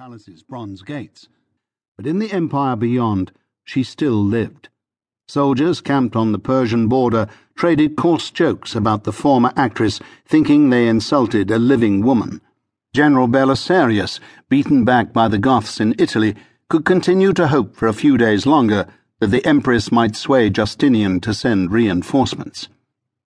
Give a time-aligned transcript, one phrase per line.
[0.00, 1.28] palace's bronze gates.
[1.98, 3.32] But in the empire beyond,
[3.64, 4.70] she still lived.
[5.28, 10.88] Soldiers camped on the Persian border traded coarse jokes about the former actress, thinking they
[10.88, 12.40] insulted a living woman.
[12.94, 16.34] General Belisarius, beaten back by the Goths in Italy,
[16.70, 18.86] could continue to hope for a few days longer
[19.18, 22.68] that the Empress might sway Justinian to send reinforcements.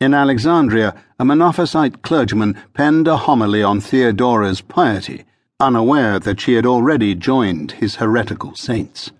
[0.00, 5.26] In Alexandria, a Monophysite clergyman penned a homily on Theodora's piety,
[5.62, 9.12] unaware that she had already joined his heretical saints.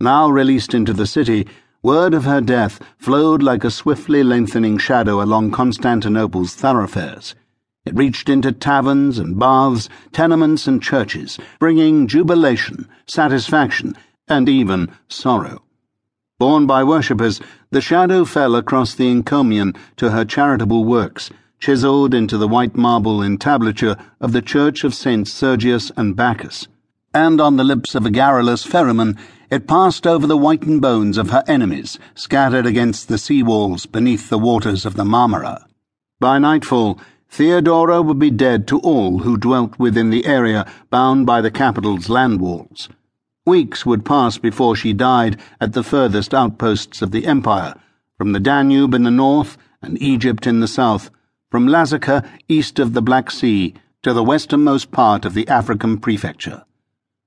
[0.00, 1.46] Now released into the city,
[1.82, 7.34] word of her death flowed like a swiftly lengthening shadow along Constantinople's thoroughfares.
[7.84, 13.94] It reached into taverns and baths, tenements and churches, bringing jubilation, satisfaction,
[14.26, 15.62] and even sorrow.
[16.38, 17.40] Borne by worshippers,
[17.70, 23.22] the shadow fell across the encomium to her charitable works, chiselled into the white marble
[23.22, 26.68] entablature of the church of Saints Sergius and Bacchus.
[27.14, 29.16] And on the lips of a garrulous ferryman,
[29.50, 34.28] it passed over the whitened bones of her enemies, scattered against the sea walls beneath
[34.28, 35.64] the waters of the Marmara.
[36.20, 36.98] By nightfall,
[37.30, 42.08] Theodora would be dead to all who dwelt within the area bound by the capital's
[42.08, 42.88] land walls.
[43.44, 47.74] Weeks would pass before she died at the furthest outposts of the empire,
[48.18, 51.10] from the Danube in the north and Egypt in the south,
[51.50, 56.64] from Lazica east of the Black Sea to the westernmost part of the African prefecture.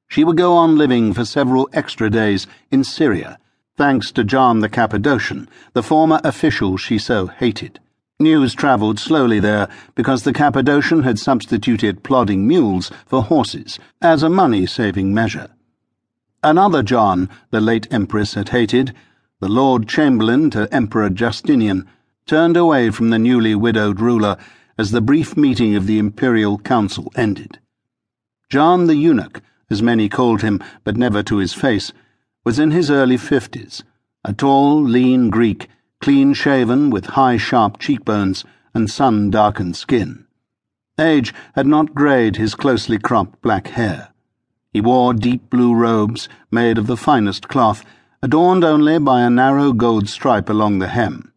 [0.07, 3.37] She would go on living for several extra days in Syria,
[3.77, 7.79] thanks to John the Cappadocian, the former official she so hated.
[8.19, 14.29] News travelled slowly there because the Cappadocian had substituted plodding mules for horses as a
[14.29, 15.49] money saving measure.
[16.43, 18.93] Another John the late Empress had hated,
[19.39, 21.87] the Lord Chamberlain to Emperor Justinian,
[22.29, 24.37] turned away from the newly widowed ruler
[24.77, 27.57] as the brief meeting of the Imperial Council ended.
[28.51, 29.41] John the Eunuch
[29.71, 31.91] as many called him, but never to his face,
[32.45, 33.83] was in his early fifties,
[34.23, 35.67] a tall, lean Greek,
[36.01, 38.43] clean shaven, with high, sharp cheekbones
[38.75, 40.27] and sun darkened skin.
[40.99, 44.09] Age had not greyed his closely cropped black hair.
[44.71, 47.83] He wore deep blue robes made of the finest cloth,
[48.21, 51.28] adorned only by a narrow gold stripe along the hem.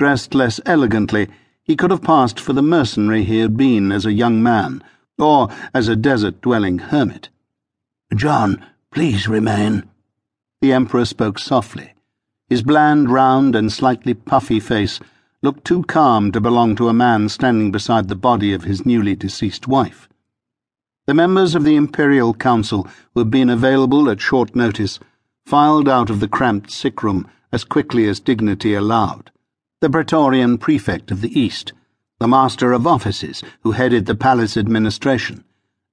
[0.00, 1.28] Dressed less elegantly,
[1.62, 4.82] he could have passed for the mercenary he had been as a young man,
[5.18, 7.28] or as a desert dwelling hermit.
[8.16, 9.84] John, please remain.
[10.62, 11.92] The Emperor spoke softly.
[12.48, 15.00] His bland, round, and slightly puffy face
[15.42, 19.14] looked too calm to belong to a man standing beside the body of his newly
[19.14, 20.08] deceased wife.
[21.06, 24.98] The members of the Imperial Council, who had been available at short notice,
[25.44, 29.30] filed out of the cramped sick room as quickly as dignity allowed.
[29.80, 31.72] The Praetorian Prefect of the East,
[32.18, 35.42] the Master of Offices, who headed the palace administration,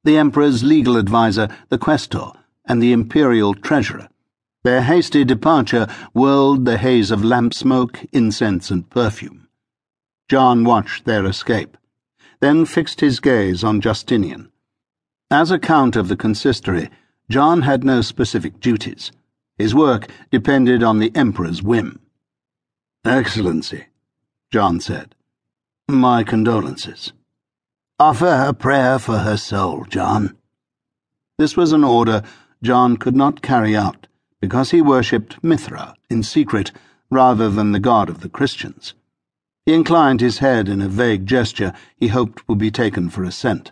[0.03, 2.34] the Emperor's legal adviser, the Questor,
[2.66, 4.09] and the Imperial Treasurer.
[4.66, 9.48] Their hasty departure whirled the haze of lamp smoke, incense, and perfume.
[10.28, 11.78] John watched their escape,
[12.42, 14.52] then fixed his gaze on Justinian.
[15.31, 16.90] As a count of the consistory,
[17.30, 19.14] John had no specific duties.
[19.58, 22.02] His work depended on the Emperor's whim.
[23.07, 23.85] Excellency,
[24.51, 25.16] John said,
[25.88, 27.13] my condolences.
[28.00, 30.38] Offer a prayer for her soul, John.
[31.38, 32.22] This was an order
[32.62, 34.07] John could not carry out
[34.41, 36.73] because he worshipped Mithra in secret
[37.09, 38.94] rather than the God of the Christians.
[39.66, 43.72] He inclined his head in a vague gesture he hoped would be taken for assent,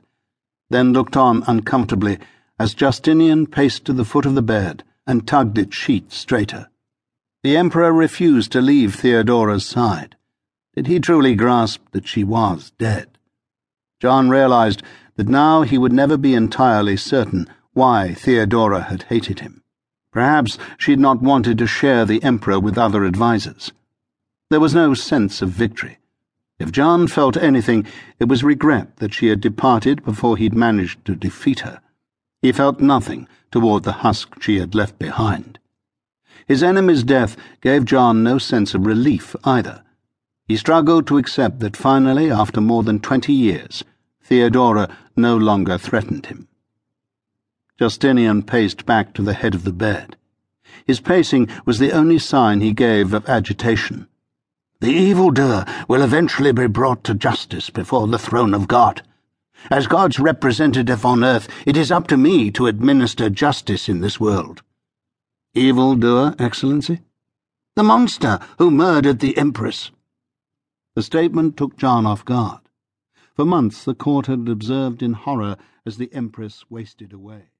[0.70, 2.20] then looked on uncomfortably
[2.58, 6.70] as Justinian paced to the foot of the bed and tugged its sheet straighter.
[7.46, 10.16] The Emperor refused to leave Theodora's side.
[10.76, 13.20] Did he truly grasp that she was dead?
[14.00, 14.82] John realized
[15.16, 19.62] that now he would never be entirely certain why Theodora had hated him.
[20.12, 23.72] Perhaps she had not wanted to share the Emperor with other advisers.
[24.50, 26.00] There was no sense of victory.
[26.58, 27.86] If John felt anything,
[28.18, 31.80] it was regret that she had departed before he'd managed to defeat her.
[32.42, 35.60] He felt nothing toward the husk she had left behind.
[36.46, 39.84] His enemy's death gave John no sense of relief either.
[40.48, 43.84] He struggled to accept that finally, after more than twenty years,
[44.24, 46.48] Theodora no longer threatened him.
[47.80, 50.18] Justinian paced back to the head of the bed.
[50.86, 54.08] His pacing was the only sign he gave of agitation.
[54.82, 59.02] The evildoer will eventually be brought to justice before the throne of God.
[59.72, 64.20] As God's representative on earth, it is up to me to administer justice in this
[64.20, 64.62] world.
[65.58, 67.00] Evildoer, Excellency?
[67.78, 69.90] The monster who murdered the Empress.
[70.96, 72.60] The statement took John off guard.
[73.36, 75.56] For months the court had observed in horror
[75.86, 77.52] as the Empress wasted away.